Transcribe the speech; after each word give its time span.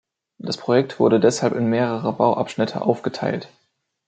Das 0.39 0.57
Projekt 0.57 0.99
wurde 0.99 1.19
deshalb 1.19 1.53
in 1.53 1.67
mehrere 1.69 2.11
Bauabschnitte 2.13 2.81
aufgeteilt. 2.81 3.49